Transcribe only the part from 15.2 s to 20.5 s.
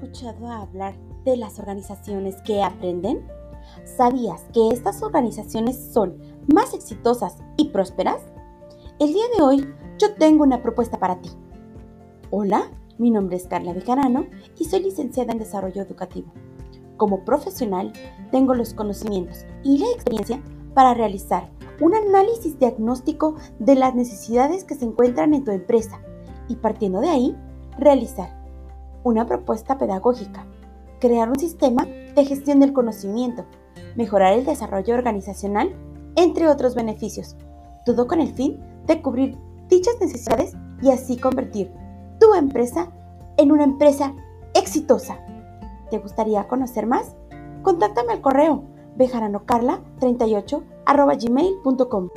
en Desarrollo Educativo. Como profesional tengo los conocimientos y la experiencia